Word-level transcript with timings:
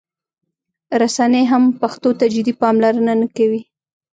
رسنۍ 1.01 1.43
هم 1.51 1.63
پښتو 1.81 2.09
ته 2.19 2.25
جدي 2.33 2.53
پاملرنه 2.61 3.13
نه 3.21 3.27
کوي. 3.37 3.61